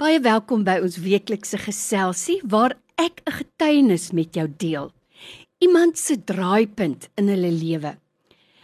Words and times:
Baie 0.00 0.16
welkom 0.24 0.62
by 0.64 0.78
ons 0.80 0.94
weeklikse 1.04 1.58
geselsie 1.60 2.38
waar 2.48 2.72
ek 2.96 3.20
'n 3.20 3.36
getuienis 3.36 4.12
met 4.16 4.32
jou 4.32 4.46
deel. 4.48 4.88
Iemand 5.60 5.98
se 5.98 6.16
draaipunt 6.16 7.10
in 7.20 7.28
hulle 7.28 7.52
lewe. 7.52 7.98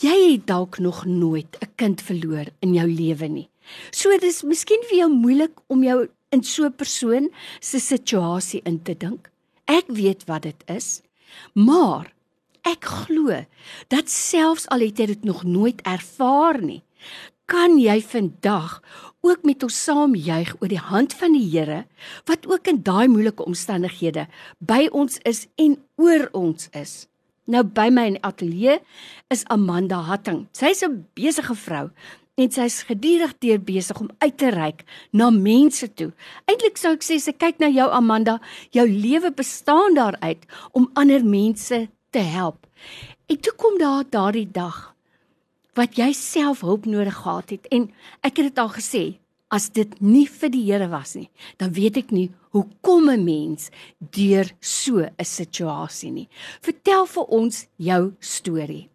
Jy 0.02 0.32
het 0.32 0.48
dalk 0.50 0.78
nog 0.78 1.06
nooit 1.06 1.58
'n 1.62 1.72
kind 1.76 2.02
verloor 2.02 2.46
in 2.62 2.74
jou 2.74 2.88
lewe 2.88 3.28
nie. 3.28 3.50
So 3.92 4.18
dis 4.18 4.44
miskien 4.44 4.82
vir 4.90 4.98
jou 4.98 5.10
moeilik 5.10 5.52
om 5.68 5.84
jou 5.84 6.08
in 6.32 6.44
so 6.44 6.66
'n 6.66 6.74
persoon 6.74 7.30
se 7.60 7.80
situasie 7.80 8.62
in 8.66 8.84
te 8.84 8.98
dink. 8.98 9.33
Ek 9.66 9.88
weet 9.88 10.26
wat 10.28 10.44
dit 10.44 10.64
is. 10.68 11.02
Maar 11.54 12.12
ek 12.68 12.86
glo 12.86 13.44
dat 13.92 14.12
selfs 14.12 14.68
al 14.72 14.86
het 14.86 15.00
jy 15.00 15.10
dit 15.14 15.24
nog 15.28 15.44
nooit 15.44 15.82
ervaar 15.88 16.62
nie, 16.64 16.84
kan 17.46 17.76
jy 17.80 18.00
vandag 18.02 18.80
ook 19.24 19.44
met 19.48 19.64
ons 19.64 19.76
saam 19.86 20.16
juig 20.16 20.54
oor 20.60 20.72
die 20.72 20.82
hand 20.82 21.16
van 21.20 21.36
die 21.36 21.48
Here 21.48 21.84
wat 22.28 22.48
ook 22.48 22.68
in 22.72 22.84
daai 22.84 23.08
moeilike 23.12 23.44
omstandighede 23.46 24.28
by 24.60 24.88
ons 24.92 25.20
is 25.28 25.48
en 25.60 25.78
oor 26.00 26.30
ons 26.32 26.70
is. 26.72 27.08
Nou 27.46 27.64
by 27.68 27.90
my 27.92 28.06
in 28.08 28.18
die 28.18 28.24
ateljee 28.24 28.78
is 29.34 29.44
Amanda 29.52 30.00
Hatting. 30.08 30.48
Sy's 30.56 30.84
'n 30.84 31.08
besige 31.16 31.56
vrou 31.56 31.90
en 32.36 32.50
sy's 32.50 32.82
gedurig 32.88 33.34
deur 33.44 33.60
besig 33.62 34.00
om 34.02 34.10
uit 34.24 34.38
te 34.38 34.50
reik 34.54 34.84
na 35.12 35.30
mense 35.30 35.88
toe. 35.94 36.12
Eintlik 36.50 36.80
sou 36.82 36.94
ek 36.98 37.06
sê 37.06 37.20
sy 37.22 37.34
kyk 37.38 37.60
na 37.62 37.70
jou 37.70 37.90
Amanda, 37.94 38.40
jou 38.74 38.86
lewe 38.90 39.30
bestaan 39.36 39.98
daaruit 39.98 40.48
om 40.74 40.90
ander 40.98 41.26
mense 41.26 41.84
te 42.14 42.24
help. 42.26 42.66
En 43.30 43.38
toe 43.38 43.54
kom 43.58 43.78
daar 43.82 44.08
daardie 44.10 44.50
dag 44.50 44.90
wat 45.78 45.98
jy 45.98 46.12
self 46.14 46.62
hulp 46.62 46.86
nodig 46.86 47.16
gehad 47.22 47.54
het 47.56 47.70
en 47.74 47.88
ek 48.22 48.38
het 48.38 48.52
dit 48.52 48.60
al 48.62 48.70
gesê, 48.74 49.04
as 49.54 49.70
dit 49.74 49.90
nie 50.02 50.26
vir 50.26 50.50
die 50.54 50.64
Here 50.66 50.90
was 50.90 51.14
nie, 51.18 51.30
dan 51.62 51.74
weet 51.74 51.98
ek 52.02 52.12
nie 52.14 52.32
hoe 52.54 52.66
kom 52.82 53.10
'n 53.10 53.26
mens 53.26 53.70
deur 54.00 54.50
so 54.60 55.06
'n 55.06 55.26
situasie 55.26 56.12
nie. 56.12 56.30
Vertel 56.62 57.06
vir 57.06 57.24
ons 57.30 57.68
jou 57.78 58.14
storie. 58.20 58.93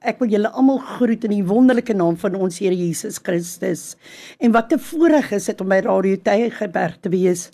Ek 0.00 0.18
wil 0.18 0.32
julle 0.34 0.50
almal 0.50 0.78
groet 0.78 1.24
in 1.24 1.34
die 1.36 1.44
wonderlike 1.46 1.94
naam 1.94 2.16
van 2.16 2.34
ons 2.34 2.58
Here 2.58 2.76
Jesus 2.76 3.18
Christus. 3.22 3.96
En 4.38 4.52
wat 4.52 4.72
'n 4.72 4.78
voorreg 4.78 5.32
is 5.32 5.46
dit 5.46 5.60
om 5.60 5.68
by 5.68 5.80
Radio 5.84 6.16
Tygerberg 6.16 7.00
te 7.00 7.08
wees 7.08 7.50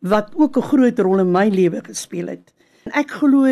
wat 0.00 0.32
ook 0.34 0.56
'n 0.56 0.68
groot 0.72 0.98
rol 0.98 1.18
in 1.18 1.30
my 1.30 1.48
lewe 1.48 1.80
gespeel 1.84 2.26
het. 2.26 2.52
En 2.84 2.92
ek 2.92 3.10
glo 3.10 3.46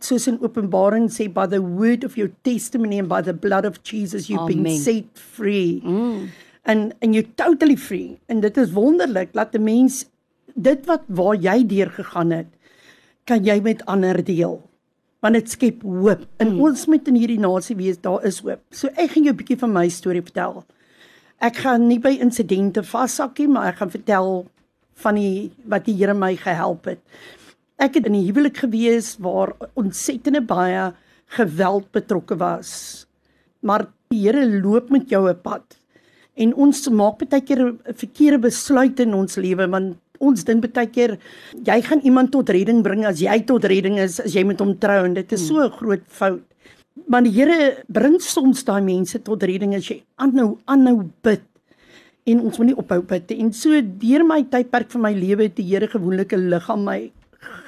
soos 0.00 0.26
in 0.26 0.38
Openbaring 0.40 1.10
sê 1.10 1.26
by 1.32 1.46
the 1.46 1.60
word 1.60 2.04
of 2.04 2.14
your 2.16 2.30
testimony 2.42 2.98
and 2.98 3.08
by 3.08 3.20
the 3.20 3.34
blood 3.34 3.66
of 3.66 3.82
Jesus 3.82 4.28
you've 4.28 4.52
Amen. 4.52 4.62
been 4.62 4.78
set 4.78 5.04
free. 5.14 5.80
Mm. 5.84 6.30
En 6.62 6.92
en 7.00 7.12
you 7.12 7.26
totally 7.34 7.76
free. 7.76 8.18
En 8.26 8.40
dit 8.40 8.56
is 8.56 8.72
wonderlik 8.72 9.32
dat 9.32 9.54
'n 9.54 9.62
mens 9.62 10.06
dit 10.54 10.86
wat 10.86 11.02
waar 11.06 11.36
jy 11.36 11.66
deur 11.66 11.90
gegaan 11.90 12.30
het 12.30 12.46
kan 13.24 13.44
jy 13.44 13.60
met 13.60 13.84
ander 13.84 14.24
deel 14.24 14.67
want 15.20 15.34
dit 15.34 15.50
skep 15.50 15.82
hoop. 15.82 16.24
En 16.38 16.52
mm. 16.52 16.60
ons 16.60 16.86
moet 16.86 17.08
in 17.10 17.18
hierdie 17.18 17.40
nasie 17.42 17.76
wees, 17.78 17.98
daar 18.02 18.24
is 18.26 18.40
hoop. 18.44 18.62
So 18.70 18.90
ek 18.94 19.14
gaan 19.14 19.24
jou 19.24 19.34
'n 19.34 19.40
bietjie 19.40 19.58
van 19.58 19.72
my 19.72 19.88
storie 19.88 20.22
vertel. 20.22 20.64
Ek 21.40 21.56
gaan 21.56 21.88
nie 21.88 21.98
by 21.98 22.18
insidente 22.18 22.82
vashak 22.82 23.38
nie, 23.38 23.48
maar 23.48 23.68
ek 23.68 23.76
gaan 23.82 23.90
vertel 23.90 24.46
van 25.02 25.14
die 25.14 25.50
wat 25.64 25.84
die 25.86 25.94
Here 25.94 26.14
my 26.14 26.36
gehelp 26.36 26.84
het. 26.84 27.00
Ek 27.78 27.94
het 27.94 28.06
in 28.06 28.14
'n 28.14 28.26
huwelik 28.26 28.56
gewees 28.56 29.16
waar 29.18 29.54
ontsettende 29.74 30.40
baie 30.40 30.92
geweld 31.26 31.92
betrokke 31.92 32.36
was. 32.36 33.06
Maar 33.60 33.86
die 34.10 34.26
Here 34.26 34.60
loop 34.62 34.90
met 34.90 35.08
jou 35.08 35.28
'n 35.28 35.40
pad. 35.42 35.78
En 36.34 36.54
ons 36.54 36.88
maak 36.88 37.18
baie 37.18 37.40
keer 37.40 37.74
verkeerde 37.84 38.38
besluite 38.38 39.02
in 39.02 39.14
ons 39.14 39.36
lewe 39.36 39.68
want 39.68 39.96
ons 40.18 40.44
dink 40.44 40.66
baie 40.66 40.90
keer 40.90 41.16
jy 41.66 41.78
gaan 41.86 42.02
iemand 42.06 42.32
tot 42.34 42.50
redding 42.54 42.82
bring 42.82 43.04
as 43.08 43.22
jy 43.22 43.38
tot 43.46 43.66
redding 43.70 43.98
is 44.02 44.18
as 44.20 44.34
jy 44.34 44.44
met 44.46 44.60
hom 44.62 44.74
trou 44.80 45.04
en 45.06 45.14
dit 45.14 45.32
is 45.32 45.46
so 45.46 45.62
'n 45.62 45.70
groot 45.70 46.04
fout. 46.06 46.42
Maar 47.06 47.22
die 47.22 47.30
Here 47.30 47.84
bring 47.88 48.20
soms 48.20 48.64
daai 48.64 48.82
mense 48.82 49.18
tot 49.22 49.42
redding 49.42 49.74
as 49.74 49.86
jy 49.88 50.02
aanhou 50.18 50.58
aanhou 50.66 51.10
bid 51.22 51.42
en 52.26 52.40
ons 52.40 52.58
moet 52.58 52.66
nie 52.66 52.76
ophou 52.76 53.00
bid 53.02 53.30
en 53.32 53.52
so 53.52 53.70
deur 53.80 54.24
my 54.24 54.42
tydperk 54.42 54.90
van 54.90 55.02
my 55.02 55.12
lewe 55.12 55.42
het 55.42 55.56
die 55.56 55.68
Here 55.70 55.86
gewoonlik 55.86 56.32
'n 56.32 56.50
lig 56.50 56.70
aan 56.70 56.84
my 56.84 57.12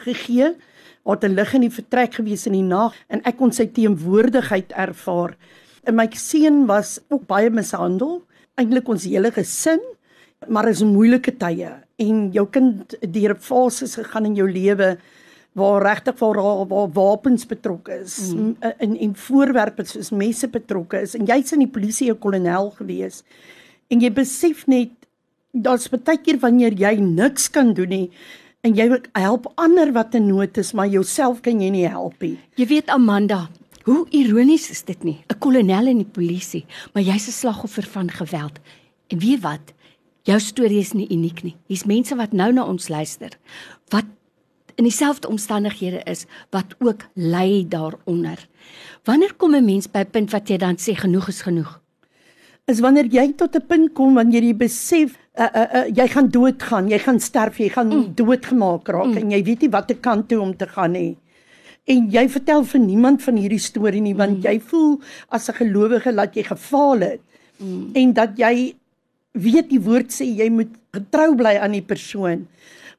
gegee. 0.04 0.56
Wat 1.04 1.24
'n 1.24 1.34
lig 1.34 1.54
in 1.54 1.60
die 1.62 1.70
vertrek 1.70 2.14
gewees 2.14 2.46
in 2.46 2.52
die 2.52 2.62
nag 2.62 2.94
en 3.08 3.20
ek 3.24 3.36
kon 3.36 3.52
sy 3.52 3.66
teenwoordigheid 3.66 4.72
ervaar. 4.72 5.36
En 5.84 5.94
my 5.94 6.08
seun 6.12 6.66
was 6.66 7.00
ook 7.08 7.26
baie 7.26 7.50
mishandel, 7.50 8.22
eintlik 8.56 8.88
ons 8.88 9.04
hele 9.04 9.30
gesin 9.30 9.80
maar 10.48 10.68
is 10.70 10.82
moeilike 10.86 11.34
tye 11.36 11.72
en 12.00 12.28
jou 12.32 12.46
kind 12.48 12.94
deur 13.00 13.36
fases 13.36 13.98
gegaan 14.00 14.30
in 14.30 14.38
jou 14.38 14.48
lewe 14.50 14.96
waar 15.58 15.82
regtig 15.82 16.18
waar, 16.20 16.38
waar 16.70 16.90
wapens 16.94 17.46
betrokke 17.46 18.00
is 18.04 18.32
mm. 18.32 18.56
en 18.78 18.96
en 18.96 19.16
voorwerpe 19.16 19.84
soos 19.84 20.10
messe 20.10 20.48
betrokke 20.48 21.02
is 21.06 21.16
en 21.18 21.26
jy's 21.26 21.52
in 21.52 21.64
die 21.64 21.72
polisie 21.78 22.10
'n 22.10 22.18
kolonel 22.18 22.70
gewees 22.78 23.24
en 23.90 24.00
jy 24.00 24.10
besef 24.14 24.66
net 24.66 24.94
daar's 25.52 25.88
baie 25.90 26.18
keer 26.22 26.38
wanneer 26.38 26.72
jy 26.78 26.94
niks 27.00 27.50
kan 27.50 27.74
doen 27.74 27.90
nie 27.90 28.10
en 28.62 28.76
jy 28.76 28.86
help 29.16 29.48
ander 29.56 29.92
wat 29.92 30.14
in 30.14 30.28
nood 30.28 30.58
is 30.58 30.72
maar 30.72 30.88
jouself 30.88 31.40
kan 31.42 31.60
jy 31.60 31.70
nie 31.70 31.88
help 31.88 32.20
nie. 32.20 32.38
Jy 32.56 32.66
weet 32.66 32.88
Amanda 32.92 33.48
hoe 33.88 34.04
ironies 34.14 34.70
is 34.70 34.82
dit 34.82 35.04
nie? 35.04 35.18
'n 35.28 35.38
kolonel 35.38 35.86
in 35.86 36.04
die 36.04 36.12
polisie 36.12 36.66
maar 36.94 37.02
jy's 37.02 37.28
'n 37.28 37.32
slagoffer 37.32 37.82
van 37.82 38.10
geweld. 38.10 38.60
En 39.08 39.18
weet 39.18 39.40
wat 39.40 39.72
Jou 40.28 40.40
storie 40.40 40.80
is 40.80 40.92
nie 40.92 41.08
uniek 41.08 41.42
nie. 41.42 41.56
Hier's 41.66 41.86
mense 41.88 42.16
wat 42.16 42.32
nou 42.32 42.52
na 42.52 42.64
ons 42.64 42.88
luister 42.88 43.38
wat 43.90 44.04
in 44.80 44.86
dieselfde 44.86 45.28
omstandighede 45.28 46.00
is 46.08 46.26
wat 46.50 46.76
ook 46.78 47.04
ly 47.14 47.64
daaronder. 47.68 48.48
Wanneer 49.04 49.34
kom 49.34 49.54
'n 49.54 49.64
mens 49.64 49.90
by 49.90 49.98
'n 49.98 50.10
punt 50.10 50.30
wat 50.30 50.48
jy 50.48 50.56
dan 50.56 50.76
sê 50.76 50.94
genoeg 50.94 51.28
is 51.28 51.42
genoeg? 51.42 51.80
Is 52.64 52.80
wanneer 52.80 53.06
jy 53.06 53.32
tot 53.32 53.56
'n 53.56 53.66
punt 53.66 53.92
kom 53.92 54.14
wanneer 54.14 54.42
jy 54.42 54.54
besef 54.56 55.18
uh, 55.38 55.48
uh, 55.54 55.74
uh, 55.74 55.86
jy 55.94 56.08
gaan 56.08 56.28
doodgaan, 56.28 56.88
jy 56.88 56.98
gaan 56.98 57.20
sterf, 57.20 57.58
jy 57.58 57.68
gaan 57.68 57.88
mm. 57.88 58.14
doodgemaak 58.14 58.88
raak 58.88 59.14
mm. 59.14 59.16
en 59.16 59.30
jy 59.30 59.42
weet 59.42 59.60
nie 59.60 59.70
watter 59.70 59.96
kant 59.96 60.28
toe 60.28 60.40
om 60.40 60.56
te 60.56 60.66
gaan 60.66 60.92
nie. 60.92 61.16
En 61.84 62.10
jy 62.10 62.28
vertel 62.28 62.64
vir 62.64 62.80
niemand 62.80 63.22
van 63.22 63.36
hierdie 63.36 63.62
storie 63.62 64.00
nie 64.00 64.14
want 64.14 64.38
mm. 64.38 64.42
jy 64.42 64.60
voel 64.60 65.00
as 65.28 65.48
'n 65.48 65.54
gelowige 65.54 66.14
dat 66.14 66.34
jy 66.34 66.42
gefaal 66.42 67.00
het. 67.00 67.20
Mm. 67.58 67.90
En 67.94 68.12
dat 68.12 68.36
jy 68.36 68.74
weet 69.38 69.70
die 69.70 69.80
woord 69.82 70.12
sê 70.14 70.26
jy 70.26 70.48
moet 70.52 70.72
getrou 70.94 71.32
bly 71.38 71.56
aan 71.60 71.76
die 71.76 71.84
persoon. 71.86 72.46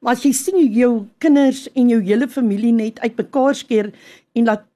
Maar 0.02 0.16
as 0.16 0.24
jy 0.26 0.32
sien 0.34 0.58
jou 0.74 0.92
kinders 1.22 1.66
en 1.78 1.92
jou 1.92 2.00
hele 2.02 2.28
familie 2.28 2.72
net 2.74 3.00
uitmekaar 3.04 3.54
skeer 3.58 3.92
en 4.34 4.48
dat 4.50 4.68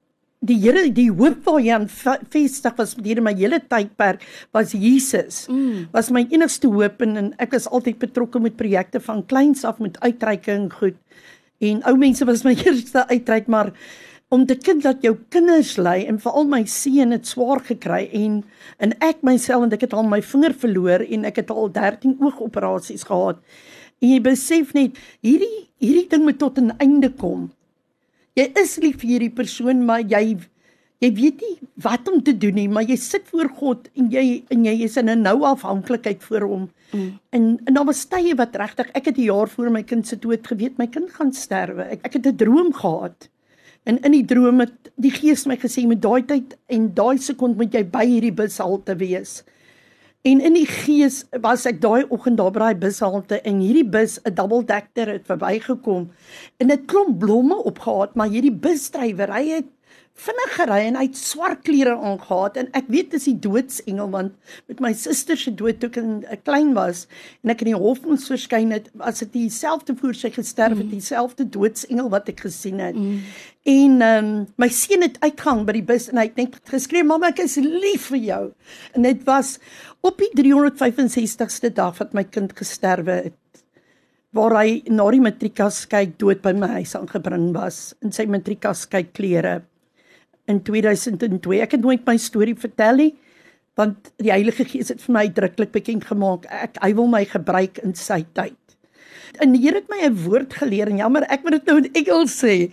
die 0.45 0.59
Here 0.61 0.83
die 0.93 1.09
hoop 1.09 1.41
waar 1.47 1.61
jy 1.65 1.73
aan 1.73 1.87
vestig 1.89 2.75
was 2.77 2.93
deur 3.01 3.21
my 3.25 3.33
hele 3.35 3.57
tydperk 3.57 4.21
was 4.53 4.75
Jesus. 4.77 5.47
Mm. 5.49 5.87
Was 5.95 6.11
my 6.13 6.27
enigste 6.29 6.69
hoop 6.69 7.01
en, 7.01 7.17
en 7.17 7.31
ek 7.41 7.55
was 7.57 7.65
altyd 7.73 7.97
betrokke 8.03 8.39
met 8.43 8.57
projekte 8.59 9.01
van 9.01 9.25
kleins 9.25 9.65
af 9.65 9.81
met 9.81 9.97
uitreiking 10.05 10.69
goed. 10.77 10.97
En 11.57 11.81
ou 11.89 11.95
mense 11.97 12.25
was 12.29 12.45
my 12.45 12.53
eerste 12.67 13.07
uitreik 13.09 13.49
maar 13.49 13.73
om 14.29 14.43
te 14.45 14.57
kind 14.59 14.83
dat 14.83 15.03
jou 15.05 15.13
kinders 15.31 15.77
ly 15.79 16.01
en 16.09 16.19
veral 16.19 16.47
my 16.51 16.63
seun 16.67 17.15
het 17.15 17.29
swaar 17.29 17.61
gekry 17.63 18.07
en 18.17 18.41
en 18.83 18.93
ek 19.05 19.23
myself 19.25 19.63
en 19.63 19.75
ek 19.77 19.85
het 19.87 19.95
al 19.95 20.07
my 20.07 20.19
vinger 20.21 20.55
verloor 20.63 21.03
en 21.05 21.23
ek 21.29 21.39
het 21.41 21.53
al 21.53 21.71
13 21.71 22.17
oogoperasies 22.19 23.07
gehad. 23.07 23.39
En 24.03 24.11
jy 24.11 24.19
besef 24.25 24.73
net 24.75 24.99
hierdie 25.25 25.67
hierdie 25.81 26.09
ding 26.11 26.25
moet 26.27 26.39
tot 26.41 26.59
'n 26.59 26.75
einde 26.83 27.09
kom. 27.09 27.51
Jy 28.35 28.51
is 28.61 28.77
lief 28.77 28.99
vir 29.01 29.09
hierdie 29.09 29.33
persoon, 29.33 29.85
maar 29.85 30.01
jy 30.01 30.37
jy 30.99 31.11
weet 31.13 31.41
nie 31.41 31.57
wat 31.75 32.07
om 32.09 32.21
te 32.23 32.33
doen 32.37 32.55
nie, 32.55 32.67
maar 32.67 32.83
jy 32.83 32.95
sit 32.97 33.23
voor 33.29 33.49
God 33.49 33.87
en 33.95 34.09
jy 34.11 34.43
en 34.49 34.65
jy 34.65 34.83
is 34.83 34.97
in 34.97 35.09
'n 35.09 35.21
nou 35.21 35.43
afhanklikheid 35.43 36.23
voor 36.23 36.41
hom. 36.41 36.69
Mm. 36.91 37.19
En 37.31 37.59
en 37.65 37.73
daar 37.73 37.85
was 37.85 38.05
tye 38.05 38.35
wat 38.35 38.55
regtig 38.55 38.91
ek 38.93 39.05
het 39.05 39.17
'n 39.17 39.29
jaar 39.31 39.47
voor 39.47 39.69
my 39.71 39.83
kind 39.83 40.07
se 40.07 40.15
dood 40.15 40.47
geweet 40.47 40.77
my 40.77 40.87
kind 40.87 41.09
gaan 41.11 41.33
sterwe. 41.33 41.83
Ek 41.83 42.05
ek 42.05 42.13
het 42.13 42.25
'n 42.25 42.35
droom 42.35 42.73
gehad 42.73 43.29
En 43.87 44.01
in 44.03 44.11
die 44.11 44.25
droom 44.27 44.59
het 44.59 44.89
die 44.99 45.13
gees 45.15 45.45
my 45.47 45.55
gesê 45.59 45.85
met 45.87 46.01
daai 46.03 46.25
tyd 46.27 46.57
en 46.75 46.89
daai 46.95 47.15
sekond 47.23 47.55
moet 47.55 47.75
jy 47.75 47.85
by 47.87 48.03
hierdie 48.09 48.33
bushalte 48.35 48.97
wees. 48.99 49.39
En 50.27 50.41
in 50.43 50.57
die 50.57 50.67
gees 50.67 51.21
was 51.43 51.63
ek 51.69 51.79
daai 51.79 52.03
oggend 52.11 52.39
daar 52.41 52.51
by 52.51 52.65
daai 52.65 52.81
bushalte 52.81 53.39
en 53.47 53.61
hierdie 53.63 53.87
bus 53.87 54.17
'n 54.25 54.35
double 54.35 54.65
decker 54.67 55.13
het 55.13 55.29
verbygekom 55.29 56.09
en 56.59 56.67
dit 56.67 56.85
klomp 56.91 57.19
blomme 57.19 57.55
opgehaat, 57.55 58.15
maar 58.15 58.27
hierdie 58.27 58.51
busdrywer, 58.51 59.31
hy 59.31 59.45
het 59.55 59.71
vinnig 60.17 60.53
gery 60.57 60.79
en 60.87 60.95
hy 60.97 61.03
het 61.05 61.17
swart 61.19 61.61
klere 61.67 61.93
aangetree 61.93 62.63
en 62.63 62.69
ek 62.77 62.87
weet 62.93 63.11
dis 63.13 63.27
die 63.29 63.35
doodsengel 63.45 64.09
want 64.13 64.55
met 64.69 64.81
my 64.81 64.91
suster 64.97 65.37
se 65.37 65.53
dood 65.53 65.79
toe 65.81 65.91
ek 65.91 65.99
'n 66.01 66.39
klein 66.47 66.73
was 66.77 67.05
en 67.43 67.53
ek 67.53 67.61
in 67.61 67.71
die 67.71 67.81
hof 67.83 68.01
moes 68.05 68.25
verskyn 68.31 68.73
het 68.73 68.89
as 68.99 69.21
dit 69.21 69.33
dieselfde 69.33 69.95
voor 70.01 70.17
sy 70.17 70.31
gesterf 70.33 70.77
het 70.77 70.87
mm. 70.87 70.95
dieselfde 70.97 71.45
doodsengel 71.45 72.09
wat 72.09 72.29
ek 72.29 72.41
gesien 72.47 72.81
het 72.81 72.97
mm. 72.97 73.21
en 73.77 74.01
um, 74.01 74.31
my 74.57 74.69
seun 74.69 75.05
het 75.05 75.21
uitgang 75.21 75.65
by 75.65 75.77
die 75.77 75.85
bus 75.85 76.09
en 76.09 76.17
hy 76.17 76.27
het 76.31 76.41
net 76.41 76.57
geskree 76.65 77.03
mamma 77.03 77.29
ek 77.29 77.45
is 77.45 77.57
lief 77.61 78.09
vir 78.09 78.23
jou 78.31 78.43
en 78.93 79.01
dit 79.05 79.23
was 79.29 79.59
op 80.01 80.17
die 80.17 80.33
365ste 80.33 81.69
dag 81.69 81.97
wat 82.01 82.17
my 82.17 82.23
kind 82.23 82.57
gesterwe 82.57 83.21
het 83.29 83.63
waar 84.33 84.63
hy 84.63 84.81
na 84.89 85.05
die 85.13 85.21
matrikas 85.21 85.85
kyk 85.85 86.17
dood 86.17 86.41
by 86.41 86.53
my 86.57 86.67
huis 86.81 86.97
aangebring 86.97 87.53
was 87.53 87.93
in 88.01 88.11
sy 88.11 88.25
matrikas 88.25 88.87
kyk 88.89 89.13
klere 89.13 89.61
in 90.47 90.61
2002. 90.63 91.61
Ek 91.61 91.75
het 91.77 91.83
nooit 91.83 92.05
my 92.07 92.17
storie 92.17 92.55
vertel 92.57 93.03
nie 93.03 93.13
want 93.77 94.09
die 94.17 94.31
Heilige 94.33 94.65
Gees 94.65 94.89
het 94.89 95.03
vir 95.03 95.13
my 95.13 95.27
uitdruklik 95.29 95.69
bekend 95.75 96.07
gemaak 96.09 96.47
ek 96.49 96.79
hy 96.81 96.95
wil 96.97 97.09
my 97.11 97.21
gebruik 97.29 97.77
in 97.85 97.93
sy 97.97 98.23
tyd. 98.37 98.57
En 99.43 99.53
die 99.53 99.61
Here 99.61 99.81
het 99.81 99.91
my 99.91 100.01
'n 100.07 100.17
woord 100.23 100.55
geleer 100.57 100.89
en 100.89 100.97
jammer 100.97 101.27
ek 101.29 101.43
moet 101.43 101.59
dit 101.59 101.65
nou 101.65 101.77
in 101.77 101.93
Engels 101.93 102.33
sê. 102.41 102.71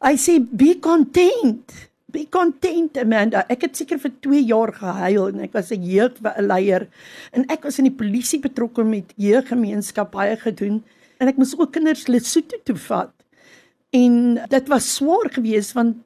Hy 0.00 0.14
sê 0.16 0.40
be 0.40 0.78
content. 0.80 1.72
Be 2.08 2.24
content 2.30 2.96
Amanda. 2.96 3.44
Ek 3.50 3.62
het 3.62 3.76
seker 3.76 3.98
vir 3.98 4.12
2 4.20 4.42
jaar 4.46 4.72
gehuil 4.72 5.28
en 5.28 5.40
ek 5.40 5.52
was 5.52 5.70
'n 5.72 5.82
jeugleier 5.82 6.88
en 7.32 7.44
ek 7.50 7.64
was 7.64 7.78
in 7.78 7.84
die 7.84 7.98
polisie 7.98 8.40
betrokke 8.40 8.84
met 8.84 9.12
jeuggemeenskap 9.16 10.12
baie 10.12 10.36
gedoen 10.36 10.82
en 11.18 11.28
ek 11.28 11.36
moes 11.36 11.58
ook 11.58 11.72
kinders 11.72 12.08
Lesotho 12.08 12.56
toe 12.64 12.76
vat. 12.76 13.12
En 13.92 14.40
dit 14.48 14.68
was 14.68 14.94
swaar 14.94 15.28
geweest 15.30 15.74
want 15.74 15.96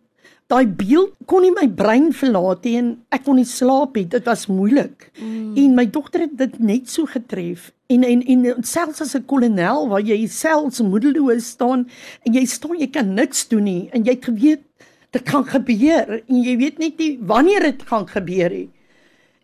daai 0.50 0.66
beeld 0.66 1.14
kon 1.30 1.44
nie 1.44 1.52
my 1.54 1.66
brein 1.70 2.10
verlaat 2.16 2.64
nie 2.66 2.76
en 2.80 2.88
ek 3.14 3.22
kon 3.26 3.38
nie 3.38 3.46
slaap 3.46 3.94
nie. 3.96 4.06
Dit 4.10 4.26
was 4.26 4.48
moeilik. 4.50 5.10
Mm. 5.20 5.52
En 5.62 5.76
my 5.78 5.86
dogter 5.86 6.26
het 6.26 6.34
dit 6.38 6.56
net 6.58 6.90
so 6.90 7.06
getref. 7.10 7.70
En 7.90 8.04
en 8.06 8.24
en 8.34 8.64
selfs 8.66 9.00
as 9.00 9.14
'n 9.14 9.26
kolonel 9.26 9.88
waar 9.88 10.02
jy 10.02 10.26
selfs 10.26 10.82
moedeloos 10.82 11.54
staan 11.54 11.86
en 12.26 12.32
jy 12.32 12.44
staan 12.46 12.78
jy 12.78 12.90
kan 12.90 13.14
niks 13.14 13.48
doen 13.48 13.64
nie 13.64 13.88
en 13.92 14.04
jy 14.04 14.14
het 14.14 14.24
geweet 14.24 14.62
dit 15.10 15.22
kan 15.22 15.44
gebeur 15.44 16.22
en 16.26 16.42
jy 16.42 16.56
weet 16.56 16.78
net 16.78 16.98
nie 16.98 17.18
wanneer 17.22 17.60
dit 17.60 17.82
gaan 17.82 18.06
gebeur 18.06 18.50
nie. 18.50 18.70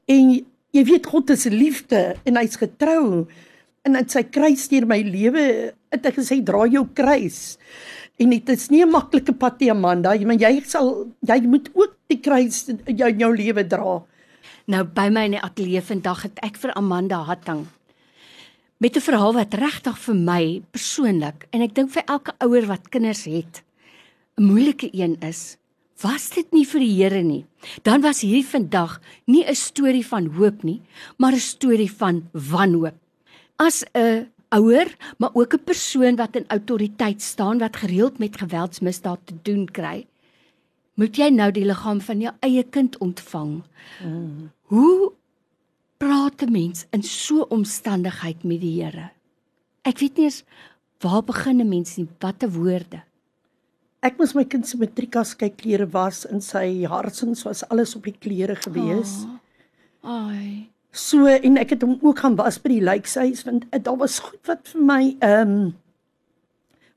En 0.07 0.31
jy 0.71 0.85
weet 0.85 1.07
God 1.07 1.31
is 1.31 1.45
liefde 1.45 2.17
en 2.25 2.37
hy's 2.37 2.57
getrou 2.57 3.27
en 3.87 3.97
in 3.97 4.09
sy 4.09 4.23
kruis 4.23 4.69
deur 4.69 4.87
my 4.87 5.01
lewe 5.03 5.73
het 5.91 6.07
hy 6.07 6.13
gesê 6.19 6.43
dra 6.45 6.67
jou 6.67 6.87
kruis. 6.95 7.59
En 8.17 8.31
dit 8.31 8.49
is 8.49 8.69
nie 8.71 8.83
'n 8.83 8.91
maklike 8.91 9.33
pad 9.33 9.61
nie, 9.61 9.71
Amanda, 9.71 10.15
maar 10.25 10.41
jy 10.41 10.63
sal 10.65 11.13
jy 11.21 11.41
moet 11.43 11.71
ook 11.75 11.97
die 12.07 12.21
kruis 12.21 12.69
in 12.69 12.81
jou, 12.97 13.11
jou 13.17 13.37
lewe 13.37 13.67
dra. 13.67 14.03
Nou 14.67 14.85
by 14.85 15.09
my 15.11 15.25
in 15.25 15.31
die 15.31 15.41
ateljee 15.43 15.83
vandag 15.83 16.23
het 16.23 16.39
ek 16.43 16.57
vir 16.57 16.73
Amanda 16.73 17.25
Hatting 17.25 17.67
met 18.79 18.97
'n 18.97 19.01
verhaal 19.01 19.33
wat 19.33 19.55
regtig 19.55 19.99
vir 19.99 20.15
my 20.15 20.63
persoonlik 20.71 21.47
en 21.51 21.63
ek 21.63 21.75
dink 21.75 21.91
vir 21.91 22.03
elke 22.07 22.33
ouer 22.39 22.67
wat 22.67 22.89
kinders 22.89 23.25
het 23.25 23.63
'n 24.37 24.45
moeilike 24.45 24.89
een 24.93 25.17
is. 25.21 25.57
Was 26.03 26.29
dit 26.31 26.53
nie 26.53 26.67
vir 26.67 26.81
die 26.81 26.95
Here 27.03 27.23
nie, 27.23 27.47
dan 27.83 28.01
was 28.01 28.21
hierdie 28.21 28.45
vandag 28.47 29.01
nie 29.27 29.45
'n 29.45 29.55
storie 29.55 30.07
van 30.07 30.27
hoop 30.27 30.63
nie, 30.63 30.83
maar 31.17 31.33
'n 31.33 31.41
storie 31.41 31.93
van 31.93 32.29
wanhoop. 32.33 32.95
As 33.57 33.85
'n 33.95 34.29
ouer, 34.57 34.89
maar 35.19 35.31
ook 35.35 35.55
'n 35.55 35.65
persoon 35.65 36.17
wat 36.17 36.37
in 36.37 36.49
autoriteit 36.49 37.23
staan 37.23 37.59
wat 37.59 37.77
gereeld 37.77 38.19
met 38.19 38.37
geweldsmisdaad 38.37 39.21
te 39.25 39.35
doen 39.43 39.67
kry, 39.71 40.07
moet 40.95 41.17
jy 41.17 41.29
nou 41.29 41.51
die 41.53 41.65
liggaam 41.65 42.01
van 42.01 42.21
jou 42.21 42.33
eie 42.41 42.65
kind 42.65 42.99
ontvang. 42.99 43.63
Mm. 44.05 44.51
Hoe 44.63 45.13
praat 45.97 46.43
'n 46.43 46.53
mens 46.53 46.87
in 46.91 47.03
so 47.03 47.43
'n 47.43 47.51
omstandigheid 47.51 48.45
met 48.45 48.61
die 48.61 48.83
Here? 48.83 49.11
Ek 49.83 49.99
weet 49.99 50.17
nie 50.17 50.25
eens 50.25 50.45
waar 51.01 51.23
begin 51.23 51.61
'n 51.61 51.69
mens 51.69 51.97
nie, 51.97 52.09
watte 52.19 52.51
woorde. 52.51 53.03
Ek 54.03 54.19
moes 54.19 54.35
my 54.35 54.45
kind 54.45 54.67
se 54.69 54.77
matrikas 54.77 55.35
kyk 55.35 55.57
klere 55.57 55.87
was 55.87 56.25
in 56.25 56.41
sy 56.41 56.85
harsings 56.85 57.43
was 57.43 57.65
alles 57.69 57.97
op 57.97 58.05
die 58.05 58.17
klere 58.19 58.57
gewees. 58.57 59.25
Oh. 59.25 59.39
Ai. 60.07 60.71
So 60.91 61.27
en 61.27 61.57
ek 61.61 61.77
het 61.77 61.83
hom 61.83 61.99
ook 62.01 62.19
gaan 62.25 62.37
was 62.37 62.61
by 62.63 62.77
die 62.77 62.85
lijkhuis 62.85 63.45
want 63.45 63.67
uh, 63.71 63.81
daar 63.83 63.99
was 64.01 64.19
goed 64.19 64.43
wat 64.49 64.69
vir 64.73 64.83
my 64.83 65.03
ehm 65.19 65.57
um, 65.57 65.75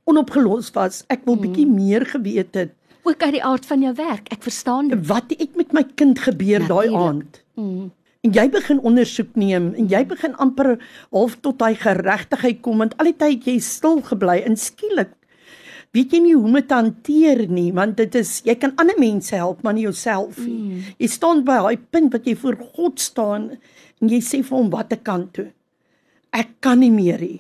onopgelos 0.09 0.71
was. 0.74 1.03
Ek 1.07 1.21
wil 1.25 1.36
mm. 1.36 1.41
bietjie 1.41 1.68
meer 1.69 2.06
geweet 2.09 2.56
het 2.57 2.74
ook 3.09 3.24
uit 3.24 3.38
die 3.38 3.44
aard 3.44 3.65
van 3.65 3.81
jou 3.81 3.94
werk. 3.95 4.27
Ek 4.33 4.44
verstaan 4.44 4.91
dit. 4.91 5.07
Wat 5.07 5.31
het 5.38 5.56
met 5.56 5.71
my 5.74 5.83
kind 5.95 6.19
gebeur 6.19 6.65
daai 6.68 6.94
aand? 6.95 7.41
Mm. 7.53 7.89
En 8.21 8.33
jy 8.36 8.50
begin 8.51 8.81
ondersoek 8.83 9.36
neem 9.39 9.71
en 9.80 9.88
jy 9.88 10.01
begin 10.06 10.35
amper 10.44 10.74
half 11.15 11.38
tot 11.39 11.62
hy 11.63 11.71
geregtigheid 11.80 12.59
kom 12.65 12.83
want 12.83 12.97
al 13.00 13.07
die 13.07 13.15
tyd 13.15 13.47
jy 13.47 13.56
stil 13.63 14.01
gebly 14.03 14.42
en 14.44 14.59
skielik 14.59 15.13
weet 15.95 16.13
jy 16.13 16.21
nie 16.21 16.36
hoe 16.36 16.45
om 16.45 16.57
dit 16.59 16.71
hanteer 16.74 17.44
nie 17.50 17.69
want 17.75 17.97
dit 17.97 18.15
is 18.19 18.39
jy 18.45 18.56
kan 18.62 18.75
ander 18.81 18.97
mense 19.01 19.36
help 19.36 19.63
maar 19.63 19.75
nie 19.77 19.88
jouself 19.88 20.38
nie. 20.44 20.57
Mm. 20.59 20.95
Jy 21.01 21.09
staan 21.09 21.44
by 21.47 21.59
daai 21.65 21.86
punt 21.91 22.13
wat 22.13 22.27
jy 22.30 22.36
voor 22.39 22.57
God 22.77 23.00
staan 23.01 23.51
en 24.00 24.12
jy 24.13 24.21
sê 24.24 24.41
vir 24.44 24.57
hom 24.57 24.71
wat 24.74 24.94
ek 24.95 25.06
kan 25.07 25.27
doen. 25.36 25.51
Ek 26.36 26.59
kan 26.62 26.80
nie 26.80 26.94
meer 26.94 27.21
nie. 27.24 27.39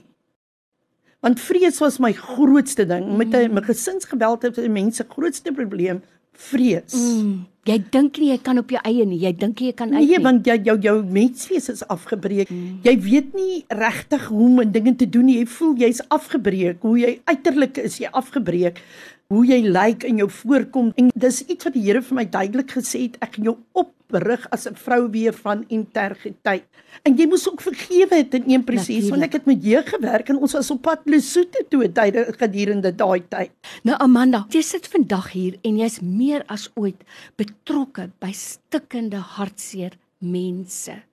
Want 1.21 1.41
vrees 1.43 1.77
was 1.83 1.99
my 1.99 2.13
grootste 2.15 2.85
ding. 2.87 3.05
Mm. 3.05 3.17
Met 3.17 3.35
'n 3.35 3.53
my 3.53 3.61
gesinsgeweld 3.61 4.43
het 4.43 4.57
mense 4.67 5.05
grootste 5.09 5.51
probleem 5.51 6.01
vrees. 6.39 6.95
Mm. 6.95 7.45
Jy 7.69 7.75
dink 7.93 8.17
nie 8.17 8.31
jy 8.31 8.39
kan 8.41 8.57
op 8.61 8.71
jou 8.73 8.79
eie 8.87 9.05
nie. 9.05 9.19
Jy 9.21 9.33
dink 9.37 9.61
jy 9.61 9.73
kan 9.77 9.91
uit 9.91 9.99
nee, 9.99 10.07
nie. 10.07 10.15
Nee, 10.15 10.23
want 10.25 10.47
jy 10.47 10.55
jou 10.69 10.77
jou 10.87 10.95
menswees 11.05 11.69
is 11.69 11.83
afgebreek. 11.91 12.49
Mm. 12.49 12.79
Jy 12.87 12.95
weet 13.05 13.35
nie 13.37 13.59
regtig 13.81 14.25
hoe 14.31 14.47
om 14.47 14.63
dinge 14.71 14.95
te 14.97 15.09
doen 15.09 15.27
nie. 15.29 15.37
Jy 15.41 15.49
voel 15.57 15.75
jy's 15.83 16.01
afgebreek. 16.09 16.81
Hoe 16.85 16.97
jy 16.97 17.13
uiterlik 17.29 17.77
is, 17.83 17.99
jy 18.01 18.11
afgebreek 18.15 18.81
hoe 19.29 19.45
jy 19.45 19.59
lyk 19.69 20.03
in 20.09 20.23
jou 20.23 20.29
voorkom. 20.39 20.91
En 20.97 21.11
dis 21.13 21.43
iets 21.45 21.67
wat 21.67 21.75
die 21.75 21.85
Here 21.85 22.01
vir 22.01 22.17
my 22.17 22.25
duidelik 22.25 22.73
gesê 22.79 23.05
het 23.05 23.19
ek 23.21 23.37
gaan 23.37 23.51
jou 23.51 23.57
oprig 23.77 24.47
as 24.49 24.65
'n 24.65 24.75
vrou 24.75 25.09
weer 25.09 25.33
van 25.33 25.65
integriteit. 25.69 26.65
En 27.05 27.15
jy 27.15 27.27
moes 27.27 27.47
ook 27.47 27.61
vergewe 27.61 28.15
het 28.15 28.33
in 28.33 28.43
een 28.47 28.63
proses 28.63 29.09
want 29.09 29.21
ek 29.21 29.33
het 29.33 29.45
met 29.45 29.63
jou 29.63 29.83
gewerk 29.83 30.29
en 30.29 30.37
ons 30.37 30.53
was 30.53 30.71
op 30.71 30.81
pad 30.81 31.01
Lesotho 31.05 31.61
toe 31.69 31.91
tydens 31.91 32.37
gedurende 32.37 32.95
daai 32.95 33.21
tyd. 33.29 33.51
Nou 33.83 33.97
Amanda 33.99 34.45
jy 34.49 34.61
sit 34.61 34.87
vandag 34.87 35.31
hier 35.31 35.59
en 35.63 35.77
jy's 35.77 36.01
meer 36.01 36.43
as 36.47 36.71
ooit 36.75 37.03
betrokke 37.37 38.09
by 38.19 38.31
stikkende 38.31 39.17
hartseer 39.17 39.93
mense. 40.17 41.03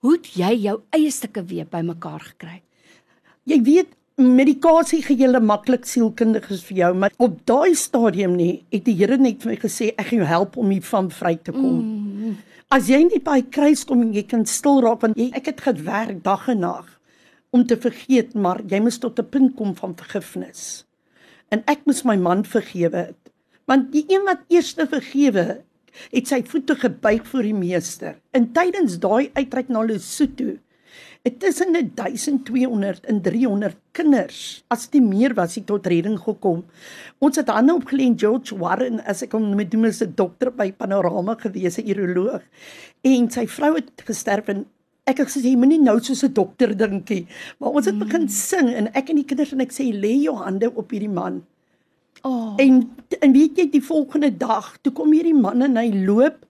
Hoe 0.00 0.12
het 0.12 0.26
jy 0.36 0.54
jou 0.62 0.80
eie 0.90 1.10
stukke 1.10 1.42
weer 1.42 1.66
bymekaar 1.66 2.20
gekry? 2.20 2.62
Jy 3.44 3.62
weet 3.62 3.88
medikasie 4.20 5.02
gee 5.02 5.18
julle 5.18 5.40
maklik 5.42 5.86
sielkundiges 5.88 6.62
vir 6.68 6.78
jou, 6.78 6.90
maar 6.94 7.14
op 7.18 7.40
daai 7.48 7.74
stadium 7.74 8.36
nie, 8.38 8.64
het 8.72 8.84
die 8.86 8.94
Here 8.94 9.18
net 9.18 9.42
vir 9.42 9.54
my 9.54 9.56
gesê 9.58 9.90
ek 9.96 10.10
gaan 10.10 10.22
jou 10.22 10.28
help 10.28 10.58
om 10.60 10.70
hiervan 10.70 11.10
vry 11.10 11.34
te 11.36 11.52
kom. 11.52 11.80
Mm. 11.80 12.36
As 12.74 12.88
jy 12.90 13.02
nie 13.08 13.20
by 13.22 13.40
kruis 13.50 13.84
kom 13.86 14.02
en 14.02 14.14
jy 14.14 14.24
kan 14.26 14.46
stil 14.46 14.80
raak 14.84 15.02
want 15.02 15.18
jy 15.18 15.30
ek 15.34 15.50
het 15.50 15.64
gewerk 15.66 16.22
dag 16.24 16.48
en 16.48 16.62
nag 16.62 16.90
om 17.54 17.62
te 17.66 17.76
vergeet, 17.78 18.32
maar 18.34 18.62
jy 18.66 18.80
moet 18.82 18.98
tot 19.00 19.18
'n 19.18 19.30
punt 19.30 19.54
kom 19.54 19.76
van 19.76 19.94
vergifnis. 19.94 20.84
En 21.50 21.62
ek 21.66 21.86
moes 21.86 22.02
my 22.02 22.16
man 22.16 22.44
vergewe 22.44 22.96
het. 22.96 23.30
Want 23.66 23.92
die 23.92 24.04
een 24.08 24.24
wat 24.24 24.42
eerste 24.48 24.86
vergewe 24.86 25.62
het 26.10 26.28
sy 26.28 26.42
voete 26.42 26.74
gebuig 26.74 27.26
voor 27.26 27.42
die 27.42 27.54
meester. 27.54 28.16
In 28.32 28.52
tydens 28.52 28.98
daai 28.98 29.30
uitreik 29.34 29.68
na 29.68 29.82
Lesotho 29.82 30.58
tussen 31.32 31.72
1200 31.72 33.06
en 33.08 33.20
300 33.22 33.76
kinders 33.96 34.64
as 34.68 34.90
dit 34.92 35.02
meer 35.02 35.32
was 35.34 35.54
het 35.56 35.66
tot 35.66 35.86
redding 35.86 36.18
gekom. 36.20 36.64
Ons 37.18 37.40
het 37.40 37.48
hande 37.48 37.72
opgelê 37.72 38.04
in 38.10 38.18
George 38.20 38.56
Warren 38.60 39.00
as 39.08 39.22
ek 39.24 39.32
hom 39.32 39.54
met 39.56 39.70
doen 39.72 39.88
as 39.88 40.02
'n 40.02 40.12
dokter 40.14 40.52
by 40.52 40.72
Panorama 40.72 41.34
gewees, 41.40 41.78
'n 41.78 41.88
uroloog. 41.88 42.42
En 43.02 43.30
sy 43.30 43.46
vrou 43.46 43.74
het 43.74 43.90
gesterf 44.04 44.48
en 44.48 44.66
ek 45.06 45.18
het 45.18 45.28
gesê 45.28 45.40
jy 45.40 45.56
moenie 45.56 45.80
nou 45.80 45.98
soos 46.00 46.24
'n 46.24 46.32
dokter 46.32 46.76
dinkie. 46.76 47.26
Maar 47.58 47.70
ons 47.70 47.86
het 47.86 47.98
begin 47.98 48.28
sing 48.28 48.68
en 48.68 48.92
ek 48.94 49.08
en 49.08 49.16
die 49.16 49.24
kinders 49.24 49.52
en 49.52 49.60
ek 49.60 49.72
sê 49.72 49.92
lê 49.92 50.22
jou 50.22 50.36
hande 50.36 50.74
op 50.74 50.90
hierdie 50.90 51.08
man. 51.08 51.42
Oh. 52.22 52.54
En 52.58 52.90
en 53.20 53.32
weet 53.32 53.56
jy 53.56 53.70
die 53.70 53.82
volgende 53.82 54.36
dag, 54.36 54.78
toe 54.82 54.92
kom 54.92 55.12
hierdie 55.12 55.34
man 55.34 55.62
en 55.62 55.76
hy 55.76 56.04
loop 56.04 56.44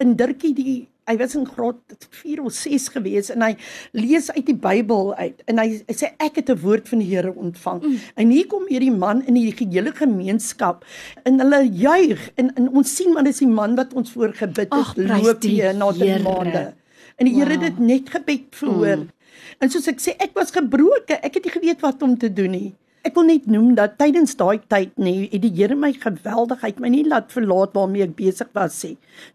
in 0.00 0.16
Dirkie 0.16 0.54
die 0.54 0.88
hy 1.08 1.16
was 1.20 1.34
in 1.38 1.46
graad 1.48 1.96
4 2.20 2.42
of 2.44 2.52
6 2.52 2.88
gewees 2.94 3.30
en 3.34 3.42
hy 3.42 3.54
lees 3.96 4.30
uit 4.34 4.44
die 4.46 4.56
Bybel 4.56 5.14
uit 5.18 5.42
en 5.48 5.60
hy, 5.62 5.68
hy 5.88 5.96
sê 5.96 6.12
ek 6.22 6.42
het 6.42 6.52
'n 6.52 6.60
woord 6.62 6.88
van 6.88 7.02
die 7.02 7.08
Here 7.08 7.32
ontvang. 7.32 7.82
Mm. 7.82 7.98
En 8.14 8.30
hier 8.30 8.46
kom 8.46 8.66
hierdie 8.68 8.94
man 8.94 9.22
in 9.26 9.34
die 9.34 9.48
hele 9.58 9.92
gemeenskap 9.92 10.84
en 11.24 11.40
hulle 11.40 11.62
juig 11.66 12.30
en, 12.36 12.52
en 12.54 12.68
ons 12.68 12.96
sien 12.96 13.12
maar 13.12 13.24
dis 13.24 13.40
die 13.40 13.50
man 13.50 13.76
wat 13.76 13.94
ons 13.94 14.12
voorgebid 14.12 14.72
het 14.72 14.96
loop 14.96 15.42
hier 15.42 15.74
na 15.74 15.92
die 15.92 16.18
maande. 16.22 16.74
En 17.18 17.26
die 17.26 17.34
wow. 17.34 17.42
Here 17.42 17.56
het 17.56 17.64
dit 17.64 17.78
net 17.78 18.10
gebed 18.10 18.54
verhoor. 18.54 19.06
Mm. 19.06 19.14
En 19.58 19.70
soos 19.70 19.88
ek 19.90 20.02
sê, 20.02 20.14
ek 20.22 20.36
was 20.38 20.52
gebroken. 20.54 21.18
Ek 21.22 21.38
het 21.38 21.46
nie 21.46 21.54
geweet 21.54 21.80
wat 21.82 22.02
om 22.02 22.14
te 22.18 22.30
doen 22.32 22.54
nie. 22.54 22.74
Ek 23.08 23.16
wil 23.16 23.24
net 23.30 23.46
noem 23.48 23.70
dat 23.78 23.94
tydens 23.96 24.34
daai 24.36 24.58
tyd 24.68 24.90
nê, 25.00 25.30
het 25.32 25.40
die 25.40 25.52
Here 25.56 25.76
my 25.78 25.94
geweldigheid 25.96 26.80
my 26.82 26.90
nie 26.92 27.06
laat 27.08 27.30
verlaat 27.32 27.72
waarmee 27.72 28.04
ek 28.04 28.18
besig 28.18 28.50
was 28.58 28.76
sê. 28.82 28.90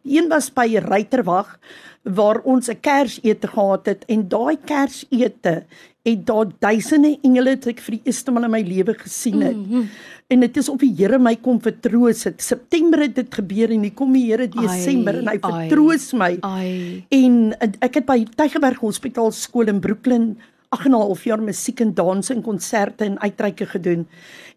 Die 0.06 0.20
een 0.20 0.30
was 0.30 0.52
by 0.54 0.68
Ruiterwag 0.84 1.56
waar 2.04 2.44
ons 2.44 2.70
'n 2.70 2.78
Kersete 2.86 3.48
gehad 3.48 3.86
het 3.88 4.06
en 4.08 4.28
daai 4.30 4.58
Kersete 4.62 5.64
het 6.04 6.26
daar 6.28 6.52
duisende 6.60 7.18
engele 7.24 7.56
wat 7.56 7.68
ek 7.68 7.80
vir 7.80 7.96
die 7.96 8.12
eerste 8.12 8.32
maal 8.32 8.44
in 8.44 8.52
my 8.52 8.62
lewe 8.62 8.94
gesien 8.94 9.42
het. 9.42 9.56
Mm 9.56 9.66
-hmm. 9.70 9.90
En 10.28 10.40
dit 10.40 10.58
is 10.58 10.70
of 10.70 10.80
die 10.80 10.94
Here 10.98 11.20
my 11.20 11.36
kom 11.36 11.62
vertroos 11.62 12.24
het. 12.24 12.42
September 12.42 13.00
het 13.00 13.16
dit 13.16 13.34
gebeur 13.34 13.72
en 13.72 13.82
hier 13.82 13.94
kom 13.94 14.14
die 14.14 14.30
Here 14.30 14.48
Desember 14.48 15.14
ai, 15.14 15.20
en 15.20 15.28
hy 15.28 15.40
vertroos 15.40 16.14
ai, 16.14 16.20
my. 16.20 16.38
Ai. 16.42 17.06
En 17.10 17.56
ek 17.80 17.94
het 17.94 18.06
by 18.06 18.26
Tygerberg 18.36 18.80
Hospitaal 18.80 19.32
skool 19.32 19.68
in 19.68 19.80
Brooklyn 19.80 20.38
8 20.74 20.86
en 20.86 20.92
'n 20.92 21.06
half 21.06 21.24
jaar 21.24 21.42
musiek 21.42 21.80
en 21.80 21.94
dans 21.94 22.30
en 22.30 22.42
konserte 22.42 23.04
en 23.04 23.20
uitreike 23.20 23.66
gedoen. 23.66 24.08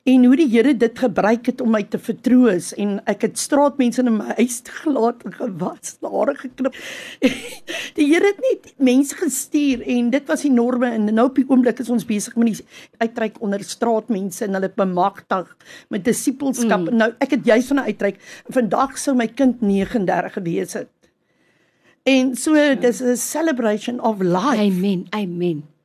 En 0.07 0.25
hoe 0.25 0.37
die 0.37 0.49
Here 0.49 0.77
dit 0.77 0.99
gebruik 0.99 1.47
het 1.47 1.61
om 1.61 1.71
my 1.71 1.83
te 1.83 1.99
vertroos 1.99 2.73
en 2.75 3.01
ek 3.05 3.23
het 3.27 3.39
straatmense 3.39 4.03
in 4.03 4.17
my 4.17 4.37
huis 4.39 4.63
gelaat 4.65 5.25
en 5.27 5.33
gewas, 5.33 5.97
hare 6.01 6.35
geknip. 6.35 6.75
die 7.99 8.07
Here 8.07 8.31
het 8.31 8.41
net 8.41 8.73
mense 8.79 9.17
gestuur 9.17 9.83
en 9.83 10.11
dit 10.11 10.27
was 10.27 10.45
enorme 10.45 10.91
en 10.91 11.05
nou 11.15 11.27
op 11.27 11.35
die 11.35 11.49
oomblik 11.49 11.83
is 11.83 11.91
ons 11.91 12.07
besig 12.07 12.37
met 12.37 12.55
die 12.55 12.67
uitreik 12.99 13.43
onder 13.43 13.65
straatmense 13.65 14.45
en 14.45 14.55
hulle 14.55 14.73
bemagtig 14.77 15.57
met 15.89 16.05
disipelskap. 16.05 16.87
Mm. 16.87 16.97
Nou 16.97 17.13
ek 17.19 17.31
het 17.31 17.45
juis 17.45 17.67
van 17.67 17.77
'n 17.77 17.89
uitreik. 17.93 18.23
Vandag 18.49 18.99
sou 18.99 19.17
my 19.17 19.27
kind 19.27 19.61
39 19.61 20.33
gewees 20.33 20.73
het. 20.73 20.89
En 22.07 22.37
so 22.37 22.55
dis 22.81 23.03
'n 23.03 23.17
celebration 23.17 24.01
of 24.01 24.23
life. 24.23 24.63
Amen. 24.63 25.07
Amen. 25.11 25.76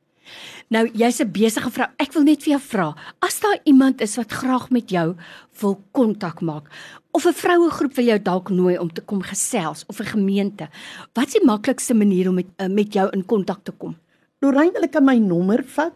Nou, 0.68 0.90
jy's 0.94 1.20
'n 1.20 1.32
besige 1.32 1.70
vrou. 1.70 1.88
Ek 1.98 2.12
wil 2.12 2.22
net 2.22 2.42
vir 2.42 2.52
jou 2.52 2.60
vra, 2.60 2.96
as 3.20 3.40
daar 3.40 3.58
iemand 3.64 4.00
is 4.00 4.16
wat 4.16 4.32
graag 4.32 4.70
met 4.70 4.90
jou 4.90 5.16
wil 5.60 5.82
kontak 5.92 6.40
maak 6.40 6.64
of 7.12 7.26
'n 7.26 7.32
vroue 7.32 7.70
groep 7.70 7.94
wil 7.94 8.04
jou 8.04 8.22
dalk 8.22 8.48
nooi 8.48 8.78
om 8.78 8.92
te 8.92 9.00
kom 9.00 9.22
gesels 9.22 9.84
of 9.86 10.00
'n 10.00 10.04
gemeente, 10.04 10.68
wat 11.14 11.26
is 11.26 11.32
die 11.32 11.44
maklikste 11.44 11.94
manier 11.94 12.28
om 12.28 12.34
met 12.34 12.46
uh, 12.58 12.68
met 12.68 12.92
jou 12.92 13.10
in 13.10 13.26
kontak 13.26 13.64
te 13.64 13.72
kom? 13.72 13.96
Lorraine, 14.40 14.72
hulle 14.74 14.88
kan 14.88 15.04
my 15.04 15.18
nommer 15.18 15.64
vat. 15.64 15.92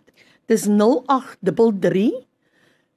Dis 0.47 0.67
0833 0.67 2.13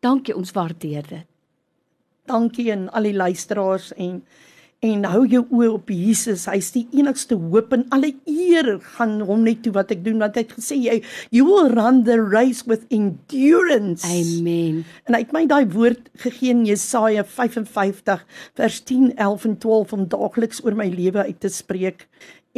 Dankie, 0.00 0.36
ons 0.36 0.52
waardeer 0.56 1.02
dit. 1.08 1.26
Dankie 2.28 2.72
aan 2.72 2.88
al 2.92 3.02
die 3.08 3.16
luisteraars 3.16 3.92
en 3.96 4.22
en 4.86 5.02
hou 5.10 5.24
jou 5.26 5.40
oë 5.50 5.68
op 5.74 5.88
Jesus. 5.90 6.44
Hy's 6.46 6.70
die 6.74 6.84
enigste 6.94 7.34
hoop 7.38 7.72
en 7.74 7.84
alle 7.94 8.12
eer 8.30 8.76
gaan 8.94 9.16
hom 9.26 9.42
net 9.46 9.64
toe 9.64 9.72
wat 9.74 9.90
ek 9.94 10.04
doen 10.04 10.22
want 10.22 10.38
hy 10.38 10.44
het 10.44 10.54
gesê 10.54 10.78
jy 10.78 10.96
you 11.34 11.46
will 11.48 11.72
run 11.74 12.04
the 12.06 12.18
race 12.20 12.62
with 12.70 12.86
endurance. 12.94 14.06
Amen. 14.06 14.84
En 15.08 15.18
hy 15.18 15.24
het 15.24 15.34
my 15.34 15.44
daai 15.50 15.66
woord 15.74 16.10
gegee 16.22 16.54
in 16.54 16.64
Jesaja 16.68 17.26
55 17.26 18.24
vers 18.58 18.80
10, 18.86 19.12
11 19.16 19.48
en 19.50 19.58
12 19.66 19.96
om 19.98 20.08
daagliks 20.14 20.62
oor 20.64 20.78
my 20.78 20.86
lewe 20.92 21.26
uit 21.26 21.40
te 21.42 21.50
spreek. 21.50 22.06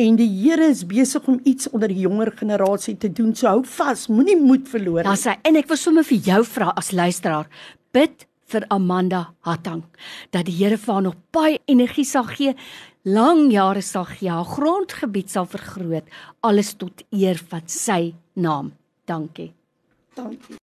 En 0.00 0.16
die 0.16 0.28
Here 0.28 0.68
is 0.70 0.84
besig 0.88 1.24
om 1.28 1.40
iets 1.48 1.68
onder 1.72 1.90
die 1.90 2.04
jonger 2.04 2.30
generasie 2.36 2.96
te 3.00 3.10
doen. 3.12 3.34
So 3.36 3.48
hou 3.50 3.60
vas, 3.66 4.06
moenie 4.12 4.38
moed 4.38 4.68
verloor 4.70 5.02
nie. 5.02 5.08
Ja, 5.08 5.18
sy 5.18 5.36
en 5.44 5.58
ek 5.60 5.68
wil 5.72 5.80
sommer 5.80 6.06
vir 6.06 6.20
jou 6.30 6.40
vra 6.52 6.70
as 6.78 6.92
luisteraar, 6.96 7.48
bid 7.96 8.28
vir 8.50 8.66
Amanda 8.68 9.22
Hatang 9.46 9.84
dat 10.34 10.46
die 10.48 10.56
Here 10.58 10.78
vir 10.78 10.94
haar 10.94 11.06
nog 11.06 11.18
baie 11.32 11.58
energie 11.70 12.04
sal 12.04 12.26
gee, 12.30 12.54
lang 13.04 13.50
jare 13.52 13.82
sal 13.82 14.08
gee, 14.10 14.30
haar 14.30 14.44
grondgebied 14.44 15.30
sal 15.30 15.46
vergroot, 15.46 16.08
alles 16.40 16.74
tot 16.74 17.04
eer 17.10 17.38
van 17.50 17.62
sy 17.66 18.14
naam. 18.34 18.72
Dankie. 19.06 19.52
Dankie. 20.14 20.58